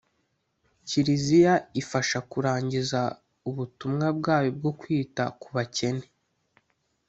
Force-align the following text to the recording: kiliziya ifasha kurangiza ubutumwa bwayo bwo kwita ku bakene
kiliziya 0.87 1.53
ifasha 1.81 2.19
kurangiza 2.31 3.01
ubutumwa 3.49 4.07
bwayo 4.17 4.49
bwo 4.57 4.71
kwita 4.79 5.23
ku 5.41 5.47
bakene 5.55 6.05